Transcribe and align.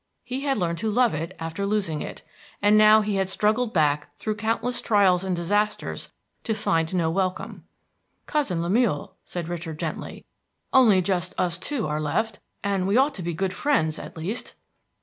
He 0.23 0.39
had 0.41 0.57
learned 0.57 0.79
to 0.79 0.89
love 0.89 1.13
it 1.13 1.35
after 1.39 1.63
losing 1.63 2.01
it; 2.01 2.23
and 2.59 2.75
now 2.75 3.01
he 3.01 3.17
had 3.17 3.29
struggled 3.29 3.71
back 3.71 4.17
through 4.17 4.37
countless 4.37 4.81
trials 4.81 5.23
and 5.23 5.35
disasters 5.35 6.09
to 6.43 6.55
find 6.55 6.95
no 6.95 7.11
welcome. 7.11 7.65
"Cousin 8.25 8.63
Lemuel," 8.63 9.15
said 9.25 9.47
Richard 9.47 9.77
gently, 9.77 10.25
"only 10.73 11.03
just 11.03 11.35
us 11.39 11.59
two 11.59 11.85
are 11.85 12.01
left, 12.01 12.39
and 12.63 12.87
we 12.87 12.97
ought 12.97 13.13
to 13.13 13.21
be 13.21 13.35
good 13.35 13.53
friends, 13.53 13.99
at 13.99 14.17
least." 14.17 14.55